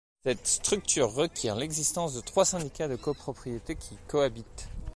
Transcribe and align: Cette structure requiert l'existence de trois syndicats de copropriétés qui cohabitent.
Cette 0.23 0.47
structure 0.47 1.13
requiert 1.15 1.55
l'existence 1.55 2.15
de 2.15 2.21
trois 2.21 2.43
syndicats 2.43 2.87
de 2.87 2.95
copropriétés 2.95 3.75
qui 3.75 3.97
cohabitent. 4.07 4.67